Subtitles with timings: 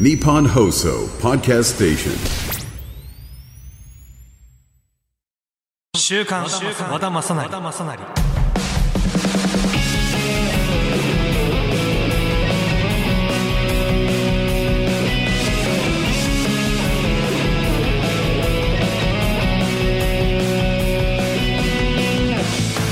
[0.00, 2.12] ニポンホーソーポッドステーショ
[5.98, 6.58] ン週刊和田,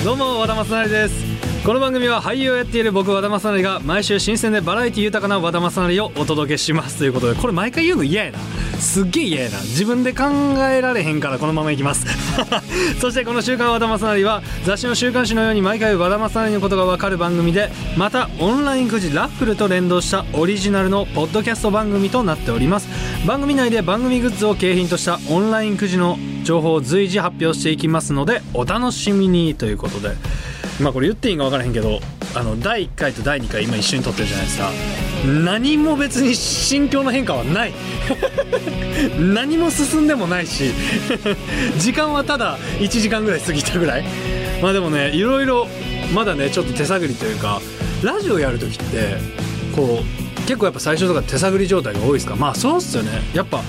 [0.04, 1.39] どうも和田正成です。
[1.64, 8.38] この番組は俳優をやっている僕和田正成が毎週新鮮でバラエティ豊かな和田正成をお届けしますということでこれ毎回言うの嫌やな。
[8.78, 9.58] すっげえ嫌やな。
[9.58, 10.24] 自分で考
[10.70, 12.06] えられへんからこのままいきます。
[12.98, 22.88] そしてこの「週刊和田正成」は雑誌の週刊誌のように毎回和田正成のことがわかる番組でまたオンラインくじラッフルと連動したオリジナルのポッドキャスト番組となっております。
[23.26, 30.16] 番組内で番組グッズを景品としたオンラインくじの情報を随時発表していきますのでお楽しみにということで。
[30.82, 32.00] まあこれ言っていいんか分からへんけど
[32.34, 34.70] あの第1回と第2回今一緒に撮ってるじゃないですか。
[35.44, 37.72] 何も別に心境の変化はない。
[39.18, 40.72] 何も進んでもないし
[41.78, 44.04] 時間はただ1時間ぐらい過ぎたぐらい。
[44.62, 45.68] まあでもねいろいろ
[46.14, 47.60] まだねちょっと手探りというか
[48.02, 49.16] ラジオやる時って
[49.74, 52.36] こう結構やっぱ最初とか手探り状態が多いですか。
[52.36, 53.10] まあそうっすよね。
[53.34, 53.62] やっぱ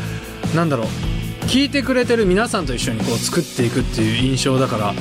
[0.56, 0.88] なんだろう。
[1.48, 4.94] 聞いてくれてる皆さんと一緒にこう作っていくっていう印象だから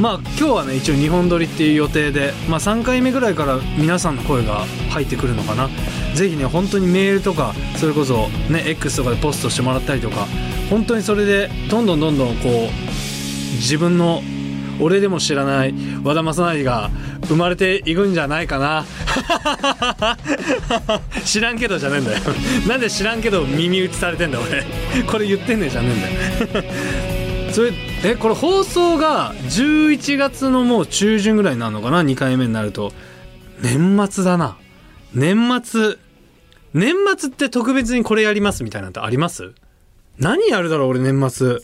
[0.00, 5.68] まあ今日はね一応2本撮りっていう予定で、まあ、3回目ぐらいから皆さんの声が入ってくるのかな。
[6.14, 10.26] ぜひね本当にメールとかそれこそね X とかでポストしてもらったりとか
[10.70, 12.52] 本当にそれでどんどんどんどんこう
[13.56, 14.22] 自分の
[14.80, 16.90] 俺でも知らない和田正成が
[17.28, 18.86] 生まれていくんじゃないかな。
[21.24, 22.18] 知らんけどじゃねえんだよ。
[22.66, 24.64] なんで知らんけど耳打ちされてんだ俺。
[25.04, 26.64] これ言ってんねんじゃねえんだよ。
[27.52, 32.92] そ れえこれ放送が11月のもう中旬ぐらいになるのかな？2回目になると。
[33.62, 34.56] 年末だな。
[35.12, 35.98] 年末。
[36.72, 39.52] 年末って特別にこれやりますみたいなのってあります？
[40.18, 41.58] 何やるだろう俺年末。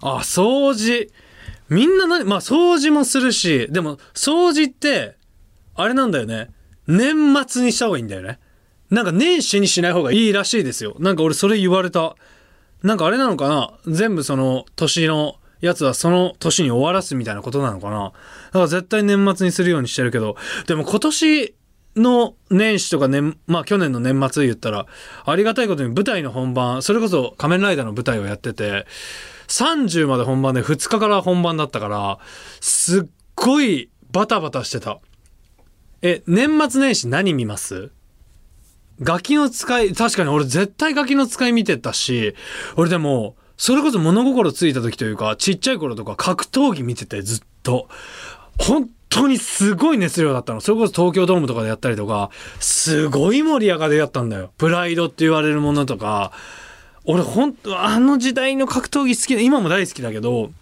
[0.00, 1.08] あ掃除。
[1.68, 5.16] みんな何まあ掃除もするしでも掃除って
[5.76, 6.48] あれなんだよね。
[6.88, 8.40] 年末にした方がいいんだよね。
[8.90, 10.96] なんか年始にしない方がいいらしいですよ。
[10.98, 12.16] なんか俺それ言われた。
[12.82, 13.72] なんかあれなのかな？
[13.86, 18.04] 全部その年のやつはその年に終わらすみたいなことなのかな？
[18.04, 18.12] だ
[18.52, 20.36] から絶対年末にするようにしてるけど、
[20.66, 21.54] でも今年
[21.96, 24.86] の年始とか年、まあ去年の年末言ったら、
[25.26, 28.86] ありがたいことに舞台の本番、それこそ仮面ライダーの舞台をやってて、
[29.48, 32.18] 30まで本番で2日から本番だったから、
[32.60, 33.04] すっ
[33.34, 35.00] ごいバタバタしてた。
[36.00, 37.90] え、年末年始何見ます？
[39.02, 42.34] ガキの使い、確かに俺絶対ガキの使い見てたし、
[42.76, 47.88] 俺でも、それこそ物心ついた時というか、ちっちゃい頃とか格闘技見ててずっと。
[48.58, 50.60] 本当にすごい熱量だったの。
[50.60, 54.52] それこそ東京ドームとかでやったりとか、すごい盛り上がりだったんだよ。
[54.56, 56.32] プライドって言われるものとか。
[57.04, 60.52] 俺本当あの時代の格闘技好きで、今も大好きだけど、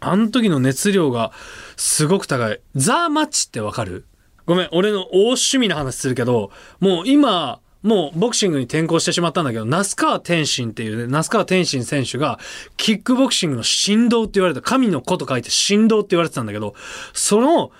[0.00, 1.32] あの時の熱量が
[1.76, 2.60] すごく高い。
[2.74, 4.04] ザ・マッチってわかる？
[4.46, 6.50] ごめん、俺の大趣味な話するけど、
[6.80, 12.38] もう今、もうボクシングに転向してしまったんだけど、那須川天心っていうね、那須川天心選手が、
[12.76, 16.74] キックボクシングの神道って言われた、神の子と書いて神道って言われてたんだけど、
[17.12, 17.70] その、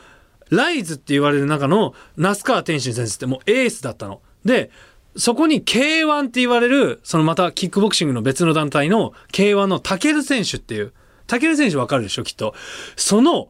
[0.51, 4.23] ライズって言われる中の那須川天心選手ってもうエースだったの。
[4.45, 4.71] で、
[5.17, 10.93] そこに K1 って言われる、そのまたキックボクシングの別の団体の K1 のタケル選手っていう、
[11.27, 12.55] タケル選手わかるでしょ、きっと。
[12.97, 13.49] その、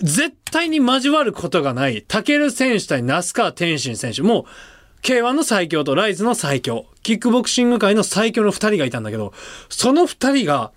[0.00, 4.46] 絶対に交わることがない、タケル選手対那須川天心選手も、
[5.02, 9.32] K1 の最強とライズの最強、キックボクシング界の最強の二人がいたんだけど、
[9.68, 10.72] その二人が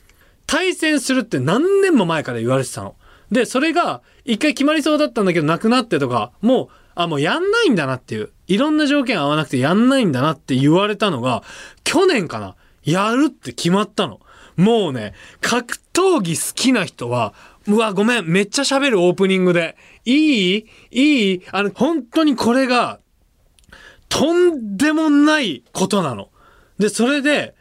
[0.47, 2.95] 対戦するって何年も前から言われてたの。
[3.31, 11.43] で、それが一回決まりそうだったんだけどなくなってとか、もう、あ、もうやんないんだなっていう、いろんな条件合わなくてやんないんだなって言われたのが、
[11.83, 14.19] 去年かな、やるって決まったの。
[14.57, 17.33] もうね、格闘技好きな人は、
[17.67, 19.77] うわ、ごめん、めっちゃ喋るオープニングで。
[20.03, 20.65] いい？
[20.91, 21.41] いい？
[21.51, 22.99] あの、本当にこれが、
[24.11, 26.29] とんでもないことなの。
[26.77, 27.55] で、それで、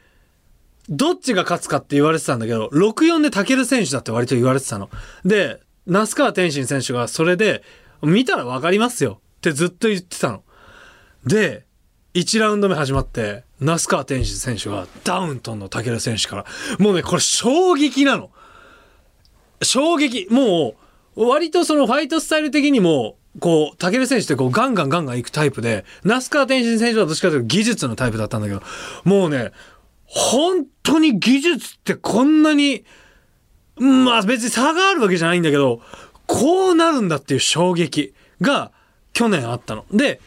[0.88, 4.90] どっちが勝つかって言われてたんだけど、6-4でタケル選手だって割と言われてたの。
[5.24, 7.62] で、那須川天心選手がそれで、
[8.02, 10.42] 見たらわかりますよってずっと言ってたの。
[11.24, 11.66] で、
[12.14, 16.44] 1ラウンド目始まって、那須川天心選手がダウントンのタケル選手から、
[16.80, 18.30] もうね、これ衝撃なの。
[19.62, 20.26] 衝撃。
[20.30, 20.74] も
[21.14, 28.62] う、割とそのファイトスタイル的にも、こう、タケル選手ってこうガンガンガンガン行くタイプで、那須川天心選手はどっちかというと技術のタイプだったんだけど、
[29.04, 29.52] もうね、
[30.06, 32.84] 本当に技術ってこんなに、
[33.76, 35.80] まあ別に差があるわけじゃないんだけど、
[36.26, 38.72] こうなるんだっていう衝撃が
[39.12, 39.84] 去年あったの。
[39.92, 40.20] で、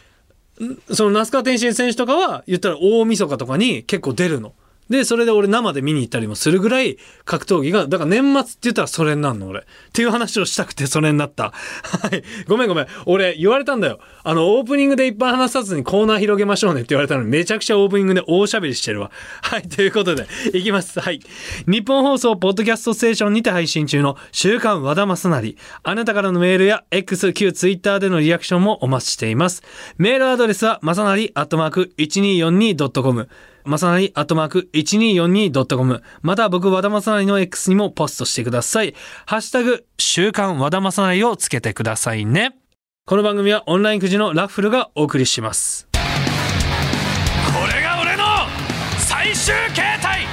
[0.90, 4.54] その那須川天心選手とかは言ったら大晦日とかに結構出るの。
[4.90, 9.60] で、それで俺生で見に行ったりもするぐらい格闘技が、だから年末って言ったらそれになんの俺。
[9.60, 11.52] っていう話をしたくてそれになった。
[11.52, 12.22] はい。
[12.46, 12.86] ごめんごめん。
[13.06, 13.98] 俺言われたんだよ。
[14.22, 19.10] あの、オープニングでいっぱい話さずにコーナー広げましょうねって言われたのにめちゃくちゃオープニングで大喋りしてるわ。
[19.42, 19.62] はい。
[19.62, 21.00] ということで、いきます。
[21.00, 21.20] はい。
[21.66, 25.56] 日本放送ポッドキャストステーションにて配信中の週刊和田正成。
[25.82, 29.62] あなたからのメールや X、旧 Twitter でのリアクションもお待ちしています。
[29.96, 33.28] メールアドレスは、まさなりアットマーク 1242.com。
[33.64, 36.02] まさなりアットマーク 1242.com。
[36.20, 38.94] また僕、和田正成の X にもポストしてください。
[39.24, 42.54] ハッシュタグ、週刊和田正成をつけてくださいね。
[43.06, 45.88] この番組はオンラインくじのラッフルがお送りします。
[45.92, 45.98] こ
[47.74, 48.24] れが俺の
[48.98, 50.26] 最終形態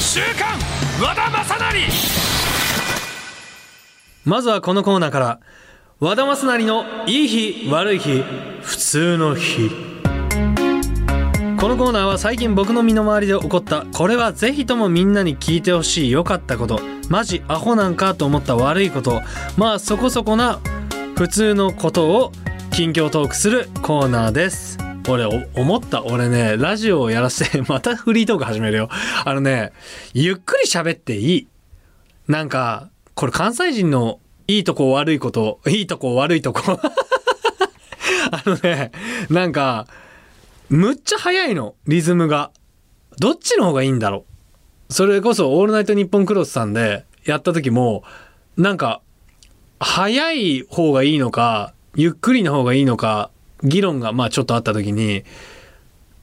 [0.00, 0.58] 週刊
[1.02, 1.80] 和田正成
[4.24, 5.40] まずはこのコーナーから、
[6.00, 8.22] 和田正成のいい日、悪い日、
[8.62, 9.70] 普通通の日。
[11.58, 16.78] このコーナーは最近僕の身の回りで起こった、これはぜひともみんなに聞いてほしい良かったこと、
[17.08, 19.22] マジアホなんかと思った悪いこと、
[19.56, 20.60] まあそこそこな
[21.16, 22.32] 普通のことを
[22.70, 24.76] 近況トークするコーナーです。
[25.08, 26.04] 俺、思った。
[26.04, 28.90] 俺ね、ラジオをやらせて、 またフリートーク始めるよ。
[29.24, 29.72] あのね、
[30.12, 31.48] ゆっくり喋っていい。
[32.28, 36.78] なんか、これ関西人のいいとこ悪いこと、いいとこ悪いとこ。
[38.30, 38.92] あのね、
[39.30, 39.86] なんか、
[40.68, 42.50] むっちゃ速いの、リズムが。
[43.18, 44.24] どっちの方がいいんだろ
[44.88, 44.92] う。
[44.92, 48.04] それこそ、オールナイトニッポンクロスさんでやった時も、
[48.56, 49.00] なんか、
[49.80, 53.30] 速い方がいいのか、ゆっくりの方がいいのか、
[53.62, 55.24] 議論がまあちょっとあった時に、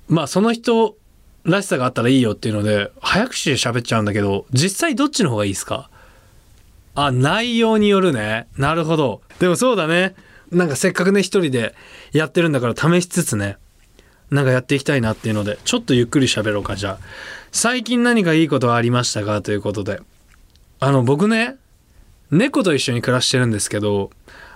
[0.07, 0.95] まあその人
[1.43, 5.89] らしさがあったらいいよっていうので、早口で喋っちゃうんだけど、実際どっちの方がいいですか？
[6.95, 8.47] あ、内容によるね。
[8.57, 9.21] なるほど。
[9.39, 10.15] でもそうだね。
[10.51, 11.75] なんかせっかくね、一人で
[12.11, 13.57] やってるんだから試しつつね、
[14.31, 16.99] なんかやっていきたいなっていうので、ちょっとゆっくり喋ろうか、じゃあ。
[17.51, 20.01] 最近何かいいことはありましたかということで。
[20.79, 21.57] あの、僕ね、
[22.31, 24.11] 猫と一緒に暮らしてるんですけど、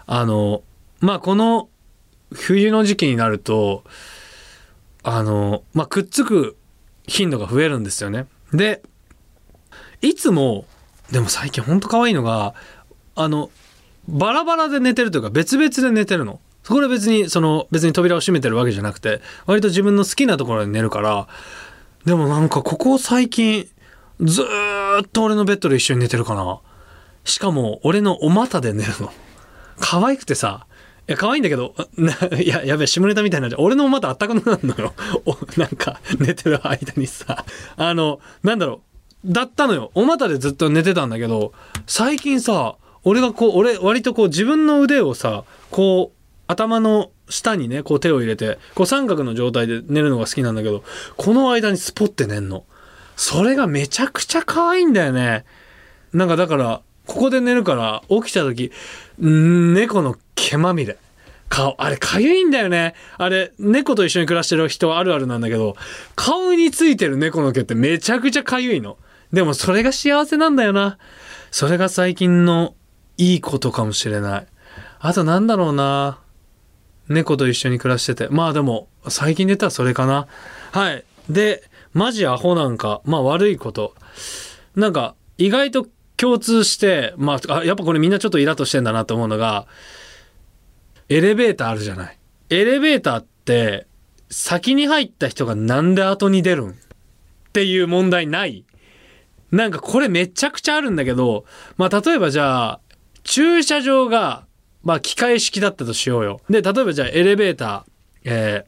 [0.06, 0.64] あの、
[1.00, 1.70] まあ、この
[2.32, 3.84] 冬の時期になると、
[5.04, 6.56] あの、まあ、くっつく
[7.08, 8.28] 頻度が増えるんですよね。
[8.54, 8.82] で、
[10.02, 10.66] いつも、
[11.12, 12.54] でも最近ほんと可愛いのが、
[13.16, 13.50] あの、
[14.08, 16.40] バラバラで寝てるというか別々で寝てるの。
[16.64, 21.28] そこで別に、その、別に扉を閉めてるわけじゃなくて、割と自分の好きなところで寝るから、
[22.06, 23.68] でもなんかここ最近、
[24.22, 26.60] ずーっと俺のベッドで一緒に寝てるかな。
[27.26, 29.12] しかも、俺のお股で寝るの。
[29.80, 30.66] 可愛くてさ、
[31.10, 31.76] いや、可愛いんだけど、
[32.42, 33.62] い や、やべえ、下ネタみたいになっちゃう。
[33.62, 34.94] 俺のお股あったかくなるのよ。
[35.26, 37.46] お、なんか、寝てる間にさ、
[37.76, 38.82] あの、なんだろ
[39.26, 39.92] う、だったのよ。
[39.96, 41.52] お股でずっと寝てたんだけど、
[41.88, 46.18] 最近さ、俺がこう、俺、割とこう自分の腕をさ、こう、
[46.48, 50.84] 頭の下にね、こう手を入れて、こう三角の状態で寝るのが好きなんだけど、
[51.18, 52.66] この間にスポって寝んの。
[53.16, 55.46] それがめちゃくちゃ可愛いんだよね。
[56.14, 58.72] なんかだから、ここで寝るから、起きた時、
[59.22, 60.98] んー猫の毛まみれ。
[61.50, 62.96] 顔、あれ、かゆいんだよね。
[63.18, 65.76] あれ、猫と一緒に暮らしてる人はあるあるなんだけど、
[66.16, 68.98] 顔についてる猫の毛ってめちゃくちゃかゆいの。
[69.32, 70.98] でもそれが幸せなんだよな。
[71.52, 72.74] それが最近の
[73.18, 74.48] いいことかもしれない。
[75.00, 76.20] あとなんだろうな。
[77.10, 78.28] 猫と一緒に暮らしてて。
[78.30, 80.28] まあでも、最近で言ったらそれかな。
[80.72, 81.04] はい。
[81.30, 83.94] で、マジアホなんか、まあ悪いこと。
[84.76, 89.68] なんか、意外と共通して、まあ、あやっぱこれみんなちょっとイラッとしてんだなと思うのが、
[91.10, 92.18] エレベーターあるじゃない。
[92.50, 93.88] エレベーターって、
[94.30, 96.70] 先に入った人がなんで後に出るん？
[96.70, 96.74] っ
[97.52, 98.64] ていう問題ない
[99.52, 101.46] なんかこれめちゃくちゃあるんだけど、
[101.78, 102.80] まあ例えばじゃあ、
[103.24, 104.46] 駐車場が、
[104.84, 106.42] まあ機械式だったとしようよ。
[106.50, 107.84] で、例えばじゃあエレベーター、
[108.26, 108.66] え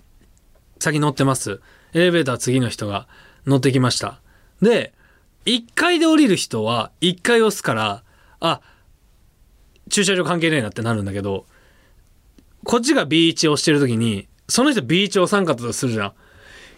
[0.80, 1.62] ー、先乗ってます。
[1.94, 3.08] エレベーター次の人が
[3.46, 4.22] 乗ってきました。
[4.62, 4.94] で、
[5.46, 8.04] 1階で降りる人は1階押すから、
[8.40, 8.62] あ、
[9.90, 11.46] 駐車場関係ねえなってなるんだけど、
[12.64, 16.14] こっちが B1 押してる時に、その人 B1 押さんかったとするじゃん。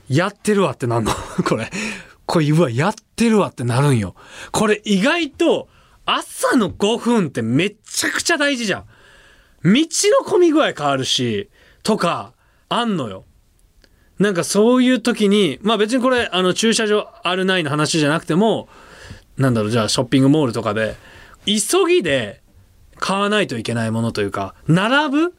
[0.09, 1.11] やってるわってなんの？
[1.45, 1.69] これ。
[2.25, 4.15] これ、うわ、やってるわってなるんよ。
[4.51, 5.69] これ意外と、
[6.07, 8.85] 朝の5分ってめちゃくちゃ大事じゃん。
[9.63, 11.49] 道の混み具合変わるし、
[11.83, 12.33] とか、
[12.69, 13.25] あんのよ。
[14.17, 18.69] なんかそういう時に、まあ別にこれ、あの駐車場あるないの話じゃなくても、
[19.37, 20.95] なんだろう、じゃあショッピングモールとかで、
[21.45, 22.41] 急ぎで
[22.95, 25.35] 買わないといけないものというか、並ぶ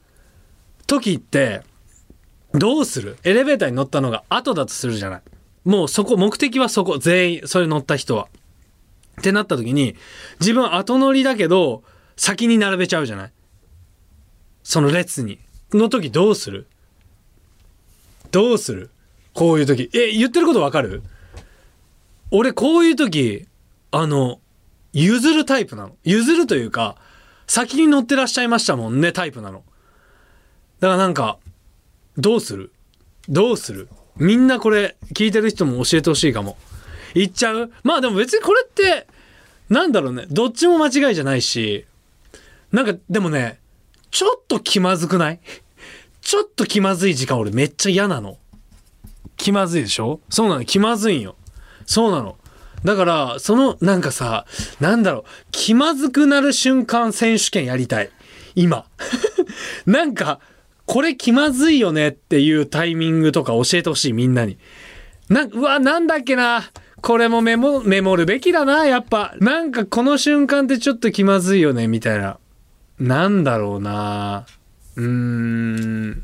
[0.86, 1.62] 時って、
[2.52, 3.16] どうする？
[3.24, 5.22] エレベーターに乗ったのが後だとするじゃない。
[5.64, 8.28] もうそこ、目的はそこ、全員、それ乗った人は。
[9.18, 9.96] ってなった時に、
[10.40, 11.82] 自分後乗りだけど、
[12.16, 13.32] 先に並べちゃうじゃない？
[14.62, 15.38] その列に。
[15.72, 16.66] の時どうする？
[18.30, 18.90] どうする？
[19.34, 19.90] こういう時。
[19.94, 21.02] え、言ってることわかる？
[22.30, 23.46] 俺こういう時、
[23.90, 24.40] あの、
[24.92, 25.96] 譲るタイプなの。
[26.04, 26.96] 譲るというか、
[27.46, 29.62] 先に乗ってらっしゃいましたもんねタイプなの。
[30.80, 31.38] だからなんか、
[32.16, 32.72] どうする？
[33.28, 33.88] どうする？
[34.16, 36.56] みんなこれ聞いてる人も教えてほしいかも。
[37.14, 37.72] 言っちゃう？
[37.82, 39.06] まあでも別にこれって、
[39.68, 40.26] なんだろうね。
[40.30, 41.84] どっちも間違いじゃないし、
[42.72, 43.58] なんかでもね、
[44.10, 45.40] ちょっと気まずくない？
[46.20, 48.38] ちょっと気まずい時間俺めっちゃ嫌なの。
[49.36, 50.20] 気まずいでしょ？
[50.28, 51.36] そうなの気まずいんよ。
[51.86, 52.36] そうなの。
[52.84, 54.46] だから、その、なんかさ、
[54.78, 58.10] なんだろう、気まずくなる瞬間選手権やりたい。
[58.54, 58.86] 今。
[59.84, 60.38] なんか、
[60.86, 64.58] これ気まずいよねっていうタイミングとか教えてほしい、みんなに。
[65.28, 66.70] なうわ、なんだっけな。
[67.08, 69.34] これもメモ、メモるべきだな、やっぱ。
[69.40, 72.38] なんかこの瞬間ってちょっと気まずいよね、みたいな。
[73.00, 74.44] なんだろうな。
[74.94, 76.22] うーん。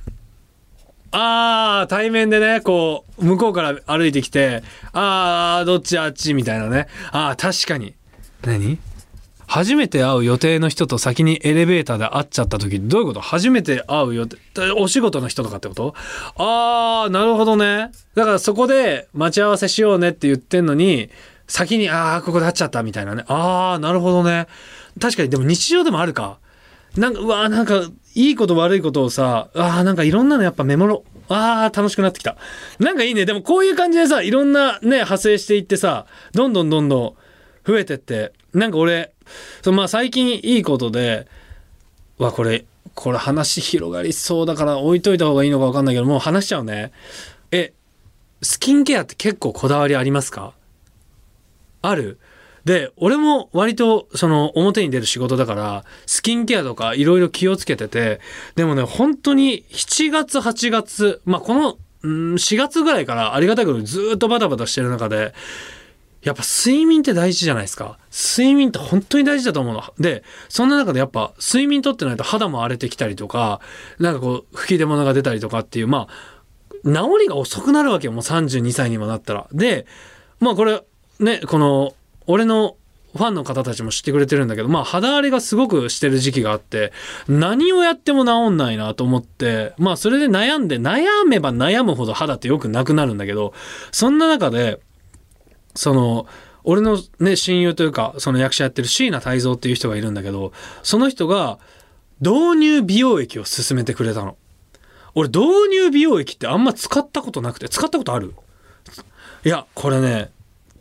[1.11, 4.63] ああ、対面でね、こう、向こうから歩いてきて、
[4.93, 6.87] ああ、どっちあっちみたいなね。
[7.13, 7.95] ああ、確かに。
[8.43, 8.79] 何？
[9.47, 13.21] 初めて会う予定の人と先にエレベーターで会っちゃった時どういうこと？
[13.21, 14.39] 初めて会う予定
[14.77, 15.95] お仕事の人とかってこと？
[16.37, 17.91] ああなるほどね。
[18.15, 21.11] だからそこで待ち合わせしようねって言ってんのに
[21.47, 23.25] 先にああここで会っちゃったみたいなね。
[23.29, 24.47] ああなるほどね。
[25.01, 26.39] 確かにでも日常でもあるか。
[26.97, 27.83] なんかうわーなんか
[28.15, 32.37] いいこと悪いことをさあーなんかいろんなのやっぱメモろあー楽しくなってきた。
[32.79, 33.25] なんかいいね。
[33.25, 37.15] でもこういう感じでさいろんなね派生していってさどんどんどんどん
[37.67, 39.14] 増えてってなんか俺
[39.63, 41.27] そのまあ最近いいことで
[42.19, 42.65] わこれ
[42.95, 46.93] これ話広がりそうだから置いといた方がいいのか分かんないけどもう話しちゃうね。
[47.51, 47.73] え
[48.43, 50.53] スキンケアって結構こだわりありますか？
[51.83, 52.19] ある？
[52.65, 58.21] で俺も割とその表に出る仕事だからスキンケアとかいろいろ気をつけてて
[58.55, 65.35] でもね本当に7月8月まあこの4月ぐらいからありがたいことにずっとバタバタしてる中で
[66.25, 67.99] やっぱ睡眠って大事じゃないですか。
[68.11, 69.83] 睡眠って本当に大事だと思うの。
[69.99, 73.61] で、そんな中でやっぱ睡眠とってないと肌も荒れてきたりとか、
[73.99, 76.35] なんかこう吹き出物が出たりとかっていう、まあ、
[76.85, 78.13] 治りが遅くなるわけよ。
[78.13, 79.47] もう32歳にもなったら。
[79.53, 79.87] で、
[80.41, 80.83] まあこれ、
[81.21, 81.95] ね、この、
[82.27, 82.77] 俺の
[83.15, 86.93] ファンの方たちも知ってくれてるんだけど、まあ肌荒れがすごくしてる時期があって、
[87.29, 93.55] 何をやっても治んないなと思って、まあそれで悩んで、悩めば悩むほど肌ってよくなくなるんだけど、
[93.93, 94.81] そんな中で、
[95.75, 96.27] その
[96.63, 100.53] 俺のね親友というかその役者やってる椎名泰造っていう人がいるんだけど
[100.83, 101.59] その人が
[102.21, 104.37] 導入美容液を勧めてくれたの。
[105.17, 108.35] 俺導入美容液ってあんま使ったことなくて使ったことある？
[109.45, 110.31] いやこれね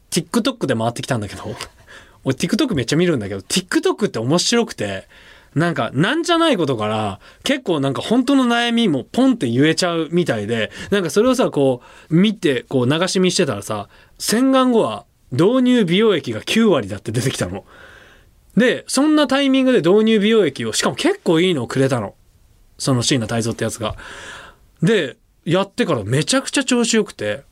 [0.09, 1.43] TikTok で回ってきたんだけど
[2.23, 5.07] 俺 TikTok めっちゃ見るんだけど TikTok って面白くて
[5.55, 17.65] なんか、なんじゃないことから、結構なんか本当の悩みもポンって言えちゃうみたいで、なんかそれをさ、こう、見て、こう流し見してたらさ、洗顔後は導入美容液が9割だって出てきたの。
[18.57, 22.15] で、そんなタイミングで導入美容液を、しかも結構いいのをくれたの。
[22.77, 23.95] その椎名泰造ってやつが。
[24.81, 27.43] で、やってからめちゃくちゃ調子よくて、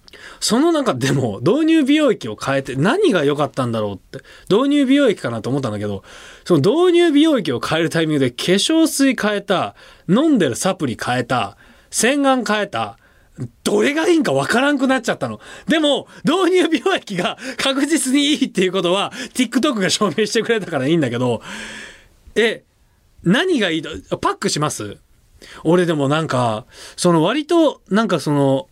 [0.41, 4.19] その中でも導入美容液を変えて何が良かったんだろうって
[4.53, 6.03] 導入美容液かなと思ったんだけど
[6.43, 9.75] その導入美容液を変えるタイミングで化粧水変えた
[10.09, 11.55] 飲んでるサプリ変えた
[11.89, 12.97] 洗顔変えた
[13.63, 15.39] どれがいいんかわからんくなっちゃったの。
[15.67, 21.41] でも、導入美容液が確実にいいっていうことは、TikTok が証明してくれたからいいんだけど、
[22.35, 22.63] え、
[23.23, 24.97] 何がいいと、パックします？
[25.63, 26.65] 俺でもなんか、
[26.97, 28.67] その割と、なんかその、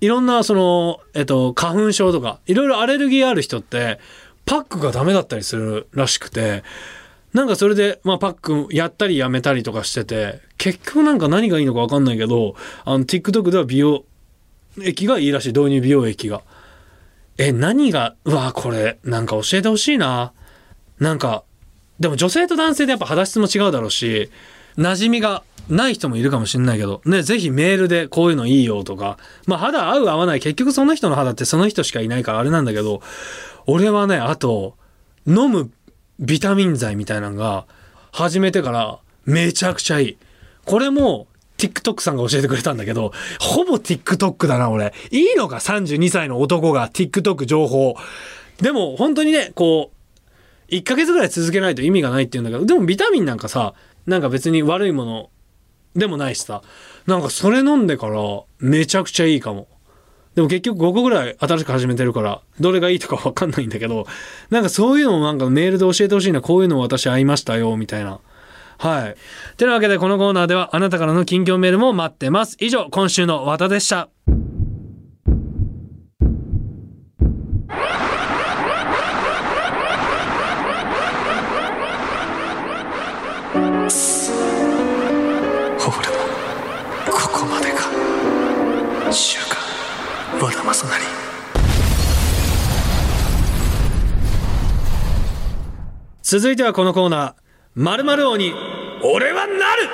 [0.00, 3.98] いろんなその、えっと、花粉症とか、いろいろアレルギーある人って、
[4.46, 6.62] パックがダメだったりするらしくて、
[7.34, 14.04] なんかそれで、まあパックやったりやめたりとかしてて、結局なんか何がいいのかわかんないけど、あの、TikTok では美容
[14.82, 16.42] 液がいいらしい、導入美容液が。
[17.36, 20.32] え、何が、うわ、これ、なんか教えてほしいな。
[20.98, 21.44] なんか、
[22.00, 24.30] でも女性と男性でやっぱ肌質も違うだろうし、
[24.78, 33.02] 馴染みがない人もいるかもしれないけど、ね、ぜひメールでこういうのいいよとか、まあ肌合う合わない、結局その人の肌ってその人しかいないからあれなんだけど、
[33.66, 34.76] 俺はね、あと、
[35.26, 35.70] 飲む
[36.18, 37.66] ビタミン剤みたいなのが、
[38.12, 40.16] 始めてからめちゃくちゃいい。
[40.64, 41.26] これも、
[41.58, 44.94] TikTok さんが教えてくれたんだけど、ほぼ TikTok だな、俺。
[45.10, 47.96] いいのか、32歳の男が TikTok 情報。
[48.62, 49.90] でも、本当にね、こ
[50.70, 53.74] う、1ヶ月ぐらい続けないと意味がないっていうんだけど、でもビタミンなんかさ、
[54.08, 55.30] なんか別に悪いもの
[55.94, 56.62] でもないしさ、
[57.06, 59.68] なんかそれ飲んでからめちゃくちゃいいかも。
[60.34, 64.06] でも結局5個ぐらい新しく始めてるから、どれがいいとかわかんないんだけど、
[64.50, 68.20] なんかそういうのもなんかメールで教えてほしいな、こういうの私合いましたよ、みたいな。
[68.78, 69.16] はい。
[69.56, 72.56] てなわけでこのコーナーではあなたからの近況メールも待ってます。
[72.60, 74.08] 以上、今週の和田でした。
[96.30, 97.34] 続いてはこのコーナー、
[97.74, 98.52] 〇〇王に、
[99.02, 99.88] 俺はなる。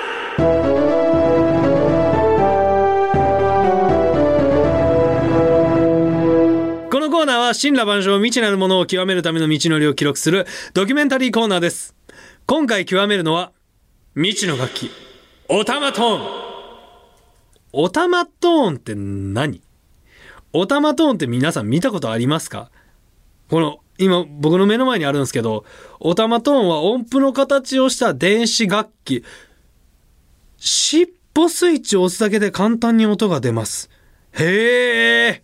[6.91, 11.95] このコーナーは神羅万象未知なるものを極めるための道のりを記録するドキュメンタリーコーナーです。
[12.45, 13.53] 今回極めるのは
[14.15, 14.91] 未知の楽器、
[15.47, 16.21] オタマトーン。
[17.71, 19.61] オタマトーンって何？
[20.51, 22.71] オタマトーンって皆さん見たことありますか？
[23.49, 25.63] この今僕の目の前にあるんですけど
[25.99, 29.23] オタマトーンは音符の形をした電子楽器。
[30.57, 33.89] 尻尾スイッチを押すだけで簡単に音が出ます。
[34.33, 35.41] へえ。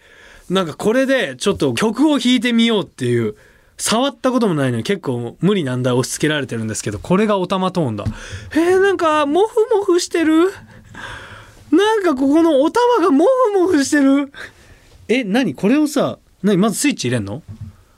[0.50, 3.36] なんかこれでちょっと曲を弾いてみようっていう
[3.78, 8.06] 触ったこともないのに結構無理難題押し付けられてるんですけどこれがオタマトーンだ。
[8.54, 10.52] へえなんかモフモフしてる？
[11.72, 14.32] なんかここのお玉がモフモフしてる？
[15.08, 15.56] え何？
[15.56, 16.58] これをさ何？
[16.58, 17.44] まずスイッチ入れんの？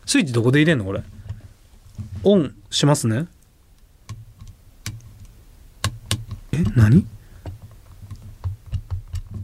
[0.06, 1.02] スイッチどこで入れんのこれ？
[2.24, 3.28] オンしますね。
[6.52, 7.06] え何？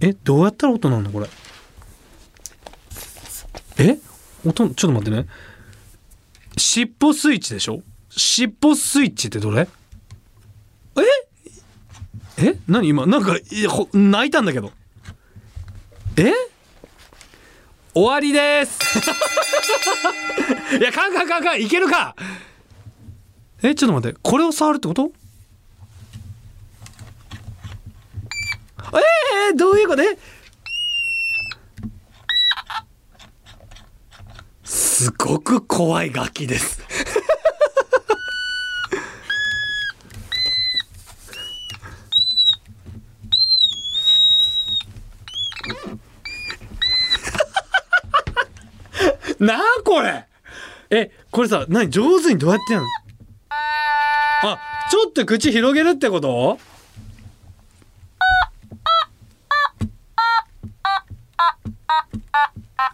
[0.01, 1.27] えどうやったら音なんのこれ？
[3.77, 3.97] え？
[4.45, 5.27] 音ちょっと待ってね。
[6.57, 7.81] 尻尾スイッチでしょ？
[8.09, 9.67] 尻尾スイッチってどれ？
[12.37, 12.45] え？
[12.45, 12.57] え？
[12.67, 12.87] 何？
[12.87, 14.71] 今なんかいや泣いたんだけど。
[16.17, 16.31] え？
[17.93, 18.79] 終わりです。
[20.79, 22.15] いやカンカンカンカンいけるか。
[23.63, 25.11] えちょっと待ってこれを触るってこと？
[28.93, 30.03] えー、どういうこと？
[34.63, 36.79] すごく怖い楽器です。
[49.39, 50.25] なあこれ。
[50.89, 52.87] えこれさ何上手にどうやってやんの？
[54.43, 56.57] あちょっと口広げるってこと？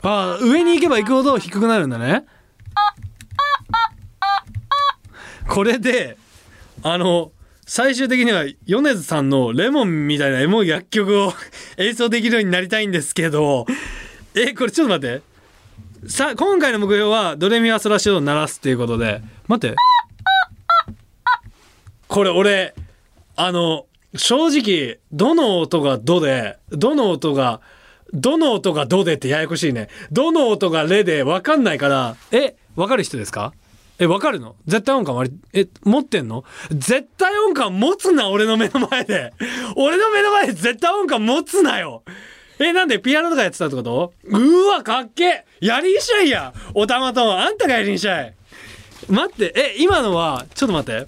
[0.04, 2.26] あ上に行けば行くほど低くなるんだね。
[5.48, 6.18] これで
[6.84, 7.32] あの
[7.66, 11.34] 最終的には米津さんのレモンみたいなエモい楽曲を
[11.78, 13.66] 演奏できるようになりたいんですけど。
[14.36, 15.35] えこれちょっと待って。
[16.08, 19.22] さ今回の目標はドレミファソラシドを鳴らすっていうことで。
[19.48, 19.76] 待って。
[22.08, 22.76] これ俺
[23.36, 27.60] あの正直どの音がドでどの音が
[28.14, 29.90] どの音がドでってややこしいね。
[30.12, 32.16] どの音がレで分かんないから。
[32.32, 33.54] え分かる人ですか？
[33.98, 34.56] え分かるの？
[34.68, 36.44] 絶対音感割りえ持ってんの？
[36.70, 39.34] 絶対音感持つな俺の目の前で。
[39.76, 42.04] 俺の目の前で絶対音感持つなよ。
[42.60, 44.14] え、なんでピアノとかやってたってこと？
[44.24, 46.54] うわ、かっけやりんしゃいや。
[46.74, 48.34] おたまとん、あんたがやりんしゃい。
[49.10, 51.08] 待って、え、今のは、ちょっと待って。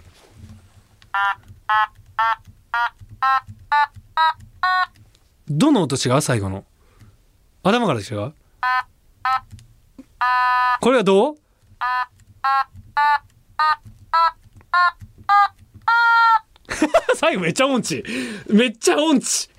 [5.50, 6.22] どの音違う？
[6.22, 6.66] 最後の。
[7.64, 8.34] 頭から違う？
[10.82, 11.38] これはどう？
[17.16, 18.04] 最後めっちゃ音痴。
[18.50, 19.50] めっちゃ音痴。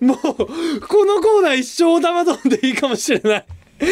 [0.00, 0.24] もうこ
[1.04, 3.46] のコーナー一生お玉丼でいいかもしれない。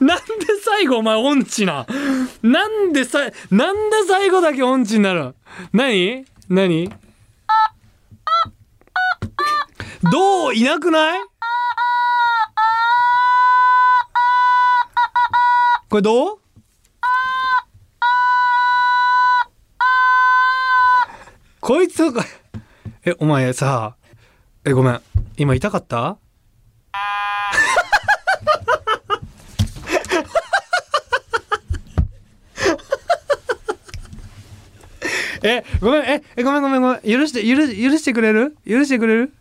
[0.00, 0.22] なんで
[0.64, 1.86] 最後お前音痴な？
[2.42, 3.18] なんでさ
[3.50, 5.34] なんで最後だけ音痴になる？
[5.72, 6.24] 何？
[6.48, 6.92] 何？
[10.12, 10.54] どう？
[10.54, 11.20] いなくない？
[15.88, 16.38] これどう？
[21.62, 22.02] こいつ
[23.06, 23.96] えお前さ
[24.66, 25.00] えごめん。
[25.38, 26.18] 今痛かった？
[35.42, 36.02] えごめん。
[36.04, 37.00] ええごめんごめんごめん。
[37.00, 38.54] 許して許許してくれる？
[38.68, 39.32] 許してくれる？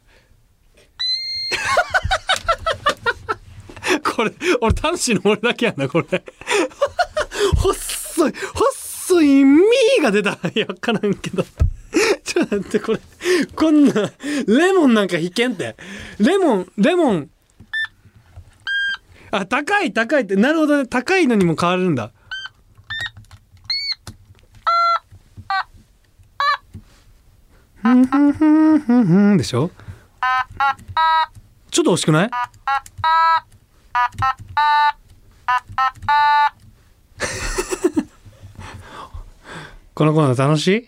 [4.22, 6.24] これ俺端子の俺だけやなこれ。
[7.56, 11.44] 細い細いみーが出たいや分からんけど。
[12.24, 13.00] ちょっと待ってこれ
[13.56, 14.12] こんな
[14.48, 15.76] レモンなんか引けんって。
[16.20, 17.30] レモンレモン。
[19.32, 20.36] あ高い高いって。
[20.36, 20.86] なるほどね。
[20.86, 22.12] 高いのにも変わるんだ。
[27.82, 29.72] ふんふんふんふんふんでしょ？
[31.72, 32.30] ちょっと惜しくない？
[39.94, 40.82] このコーナー楽しい？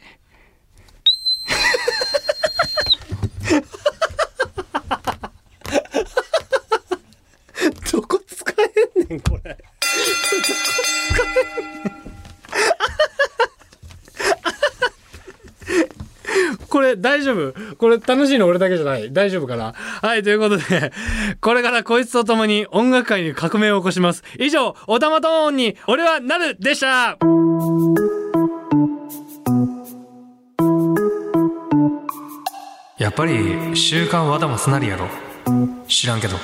[7.91, 8.53] どこ使
[8.97, 9.51] えんねんこれ。
[9.53, 9.63] どこ
[11.13, 11.23] 使
[11.59, 11.72] えんねん
[16.73, 17.75] これ大丈夫？
[17.75, 19.13] これ楽しいの俺だけじゃない？
[19.13, 19.73] 大丈夫かな？
[19.73, 20.91] はい、ということで、
[21.39, 24.23] これからこいつと共に音楽界に革命を起こします。
[24.39, 27.19] 以上、おたまトーンに俺はなるでした！
[32.97, 35.07] やっぱり週刊和田正成やろ。
[35.87, 36.37] 知らんけど。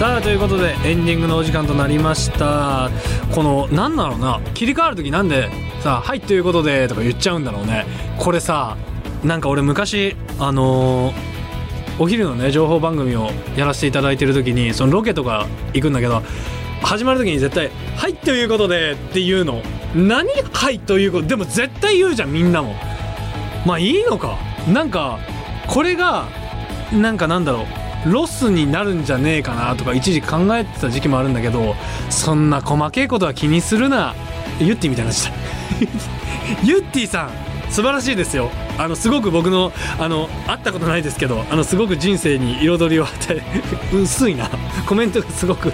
[0.00, 2.88] さあということでエンディングのお時間となりました。
[3.34, 5.50] このなんだろうな切り替わる時なんで
[5.82, 7.84] さ「はいということで」とか言っちゃうんだろうね。
[8.16, 8.78] これさ
[9.22, 11.14] なんか俺昔あのー
[11.98, 16.22] お昼のね情報番組をやらせていただいてる時にそのロケとか行くんだけど
[16.80, 19.60] 始まる時に絶対「はいということで」って言うの。
[19.94, 22.74] 何「はいということ」でも絶対言うじゃんみんなも。
[23.66, 24.38] まあいいのか。
[24.66, 25.18] なんか
[25.66, 26.24] これが
[26.90, 27.79] なんかなんだろう。
[28.06, 31.74] ロスになるんじゃねえかなとか一時考えてた時期もあるんだけど
[32.08, 34.14] そんな細けいことは気にするな。
[34.58, 35.32] ユッティみたいな話だ
[36.64, 37.30] ユッティさん
[37.70, 38.50] 素晴らしいですよ。
[38.78, 43.42] あのすごく僕のあの会ったことないですけどあのすごく人生に彩りを与え
[43.94, 44.48] 薄いな。
[44.86, 45.72] コメントがすごく。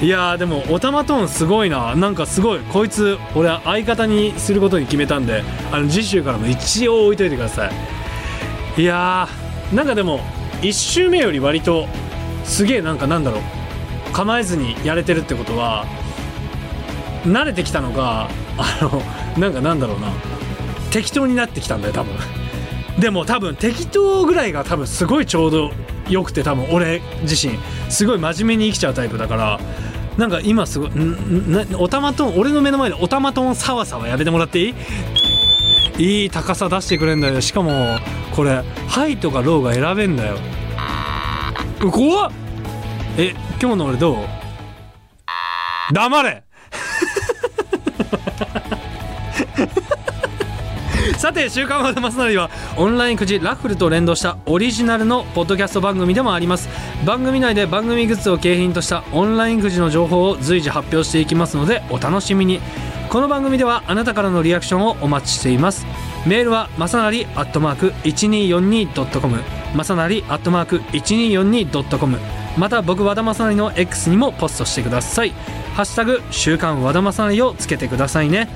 [0.00, 1.96] いやでもおたまトーンすごいな。
[1.96, 2.60] なんかすごい。
[2.60, 7.68] こいつ俺は相方にすることに決めたんであの次週からも一応置いといてくださ
[8.76, 8.82] い。
[8.82, 10.20] いやーなんかでも
[10.62, 11.86] 1周目より割と
[12.44, 13.42] すげえなんかなんだろう。
[14.12, 15.84] 構えずにやれてるってことは
[17.24, 19.02] 慣れてきたのがあの
[19.40, 20.08] なんかなんだろうな。
[20.90, 22.14] 適当になってきたんだよ多分。
[22.98, 25.70] でも多分適当ぐらいが多分すごいちょうど
[26.08, 27.58] よくて多分俺自身。
[27.90, 29.60] すごい真面目に生きちゃうタイプだから
[30.16, 30.90] なんか今すごい
[31.78, 34.74] おたまトーン俺の目の前でおたまトーンサワサワやめてもらっていい？
[35.98, 37.40] いい高さ出してくれんだよ。
[37.40, 37.98] しかも
[38.34, 40.38] これハイとかローが選べんだよ。
[41.82, 42.32] う怖っ！
[43.16, 44.16] え今日の俺どう？
[45.92, 46.44] 黙れ！
[51.18, 56.68] さて「週刊和田正成」はオンラインくじラッフルと連動したオリジナルのポッドキャスト番組でもあります。
[57.04, 62.60] 番組内で番組グッズを景品としたオンラインくじの情報を随時発表していきますのでお楽しみに。
[63.08, 65.86] この番組ではあなたからのリアクションをお待ちしています。
[66.26, 69.38] メールはまさなりアットマーク 1242.com
[69.74, 72.18] まさなりアットマーク 1242.com
[72.58, 75.30] また僕和田正成の X にもポストしてください。
[75.74, 78.46] ハッシュタグ週刊和田正成をつけてくださいね。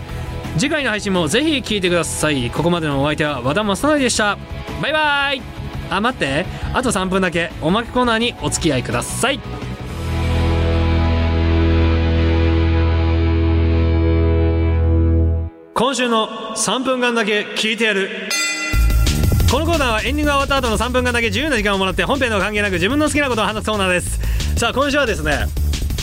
[0.59, 2.51] 次回の配信もぜひ聞いてください。
[2.51, 4.37] ここまでのお相手は和田正成でした。
[4.83, 5.43] バイバイ。
[5.89, 6.45] あ待って。
[6.75, 7.51] あと3分だけ。
[7.63, 9.41] おまけコーナーにお付き合いください。
[15.83, 18.29] 今週の3分間だけ聞いてやる。
[19.51, 24.21] このコーナーはエンディングが終わった後の3分間だけ自由な時間をもらって本編の関係なく自分の好きなことを話すコーナーです。
[24.61, 25.47] さあ今週はですね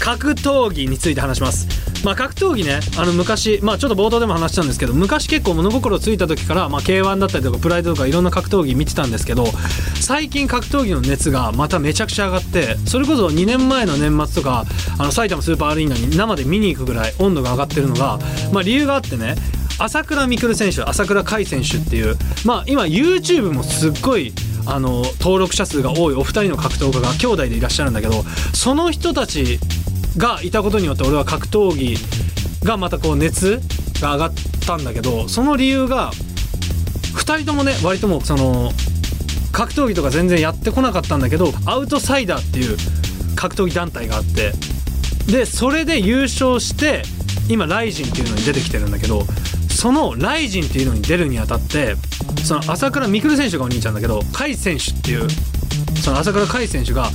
[0.01, 1.65] 格闘技について話します。
[2.03, 9.45] まあ格闘技ねあの昔まあちょっと冒頭でも話したんですけど昔結構物心ついた時から、まあ、K1 だったりとかプライドとかいろんな格闘技見てたんですけど
[10.01, 14.65] 最近格闘技の熱がまためちゃくちゃ上がってそれこそ2年前の年末とか
[14.97, 18.19] あの埼玉スーパーアリーナに生で見に行くぐらい温度が上がってるのが、
[18.51, 19.35] まあ、理由があってね
[19.79, 22.15] 朝倉未来選手朝倉海選手っていう
[22.45, 24.33] まあ今 YouTube もすっごい
[24.65, 29.59] あの登録者数が多いお二人の格闘家が兄弟でいらっしゃるんだけどその人たち
[30.17, 31.95] がいたことによって俺は格闘技
[32.65, 33.61] がまたこう熱
[34.01, 34.31] が上がっ
[34.65, 36.11] たんだけどその理由が
[37.15, 38.71] 2人ともね割ともその
[39.51, 42.77] 格闘技とか全然やってこなかったんだけどアウトサイダーっていう
[43.35, 44.51] 格闘技団体があって
[45.31, 47.03] でそれで優勝して
[47.49, 49.23] 今ライジンっていうのに出てきてるんだけど
[49.79, 51.95] そのライジンっていうのに出るにあたって
[52.43, 55.29] その朝倉未来選手がお兄ちゃんだけど甲斐選手っていう
[56.03, 57.09] その朝倉海選手が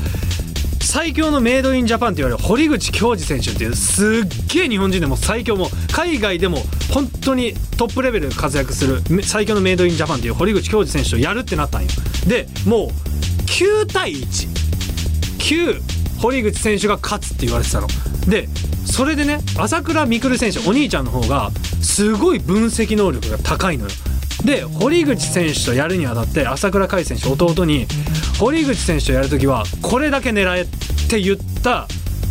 [0.80, 6.56] 最強のメイドインジャパンって言われる堀口恭司選手っていうすっげえ日本人でも最強も海外でも
[6.90, 11.88] 本当にトップレベルで活躍する最強のメイドインジャパンっていう堀口恭司選手とやるってなったんよ。
[12.26, 12.88] でもう
[13.42, 15.82] 9対1旧
[16.18, 17.88] 堀口選手が勝つって言われてたの。
[18.26, 18.48] で
[18.84, 21.50] それでね朝倉未来選手お兄ちゃんの方が
[21.82, 23.90] すごい分析能力が高いのよ。
[24.44, 27.86] で堀口選手とやるにあたって朝倉海選手弟に
[28.38, 30.66] 堀口選手とやるときはこれだけ狙えっ
[31.08, 31.88] て言った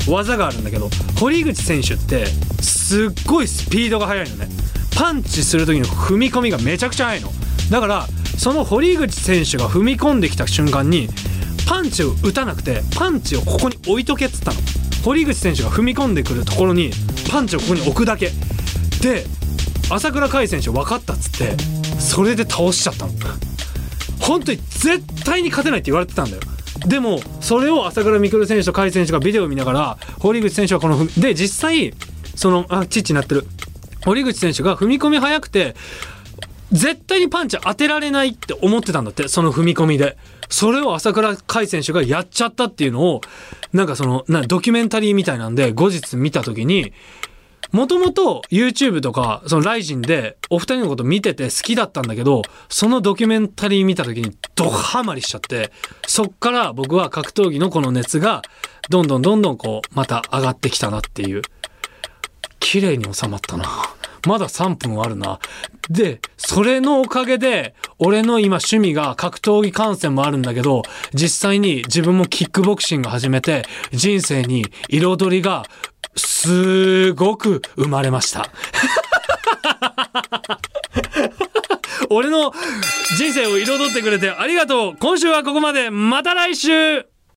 [0.07, 0.89] 技があるんだけど
[1.19, 2.25] 堀口選手って
[2.61, 4.47] すっごいスピードが速いのね。
[4.95, 7.31] パンチする時の踏み込みがめちゃくちゃ速いの。
[7.71, 11.09] だからその堀口選手が踏み込んできた瞬間に
[11.67, 14.59] パンチを打たなくてパンチをここに置いとけっつったの。
[15.03, 16.91] 堀口選手が踏み込んでくるところに
[17.29, 18.31] パンチをここに置くだけ。
[19.01, 19.25] で
[19.89, 21.57] 朝倉海選手分かったっつって
[21.99, 23.11] それで倒しちゃったの。
[24.19, 26.41] 本当に絶対に勝てないって言われてたんだよ。
[26.87, 31.93] でもそれを朝倉未来選手と甲斐選手がビデオを見ながら堀口選手はこの踏みで実際
[32.35, 33.45] そのあチッチになってる。
[34.05, 35.75] 堀口選手が踏み込み早くて
[36.73, 40.17] 絶対にパンチ当てられないって思ってたんだってその踏み込みで
[40.49, 43.21] それを朝倉海選手がやっちゃったっていうのを
[43.71, 46.91] なんかそのなドキュメンタリーみたいなんで後日見た時に
[47.71, 55.71] もともと YouTube とかそのライジンでお二人のこと見てて好きだったんだけどそのドキュメンタリー見た時にドハマりしちゃって
[56.07, 58.41] そっから僕は格闘技のこの熱が
[58.89, 61.41] どんどんどんどんこうまた上がってきたなっていう
[62.59, 63.65] 綺麗に収まったな。
[64.27, 65.39] まだ3分あるな。
[65.89, 70.83] で、それのおかげで、俺の今趣味が格闘技観戦もあるんだけど、
[71.13, 75.65] 実際に自分もキックボクシング始めて、人生に彩りが、
[76.15, 78.49] すごく生まれました。
[82.09, 82.53] 俺の
[83.17, 87.05] 人生を彩ってくれてありがとう今週はここまでまた来週